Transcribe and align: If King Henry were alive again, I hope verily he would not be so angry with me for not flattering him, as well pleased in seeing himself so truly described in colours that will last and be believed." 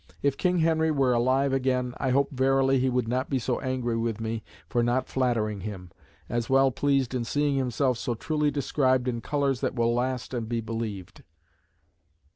If 0.23 0.35
King 0.35 0.57
Henry 0.57 0.89
were 0.89 1.13
alive 1.13 1.53
again, 1.53 1.93
I 1.97 2.09
hope 2.09 2.31
verily 2.31 2.79
he 2.79 2.89
would 2.89 3.07
not 3.07 3.29
be 3.29 3.37
so 3.37 3.59
angry 3.59 3.95
with 3.95 4.19
me 4.19 4.41
for 4.67 4.81
not 4.81 5.07
flattering 5.07 5.59
him, 5.59 5.91
as 6.27 6.49
well 6.49 6.71
pleased 6.71 7.13
in 7.13 7.23
seeing 7.23 7.55
himself 7.55 7.99
so 7.99 8.15
truly 8.15 8.49
described 8.49 9.07
in 9.07 9.21
colours 9.21 9.61
that 9.61 9.75
will 9.75 9.93
last 9.93 10.33
and 10.33 10.49
be 10.49 10.59
believed." 10.59 11.23